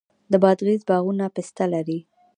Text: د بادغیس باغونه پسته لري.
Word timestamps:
د 0.31 0.33
بادغیس 0.43 0.81
باغونه 0.89 1.25
پسته 1.35 1.65
لري. 1.73 1.99